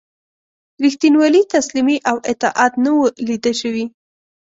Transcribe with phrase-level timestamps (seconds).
[0.83, 3.85] ریښتینولي، تسلیمي او اطاعت نه وه لیده شوي.